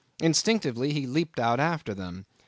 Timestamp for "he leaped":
0.93-1.39